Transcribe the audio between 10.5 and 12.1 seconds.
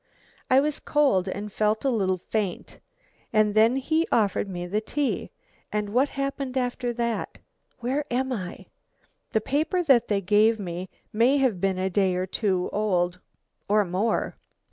me may have been a